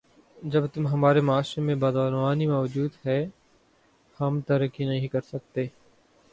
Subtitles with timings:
[0.43, 3.19] جب تم ہمارے معاشرے میں بدعنوانی موجود ہے
[4.19, 5.67] ہم ترقی نہیں کرسکتے